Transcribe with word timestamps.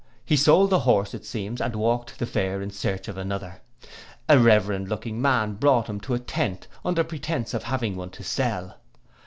He 0.25 0.35
sold 0.35 0.71
the 0.71 0.79
horse, 0.79 1.13
it 1.13 1.25
seems, 1.27 1.61
and 1.61 1.75
walked 1.75 2.17
the 2.17 2.25
fair 2.25 2.59
in 2.59 2.71
search 2.71 3.07
of 3.07 3.17
another. 3.17 3.61
A 4.27 4.39
reverend 4.39 4.89
looking 4.89 5.21
man 5.21 5.53
brought 5.53 5.85
him 5.87 5.99
to 5.99 6.15
a 6.15 6.19
tent, 6.19 6.67
under 6.83 7.03
pretence 7.03 7.53
of 7.53 7.65
having 7.65 7.95
one 7.95 8.09
to 8.09 8.23
sell. 8.23 8.79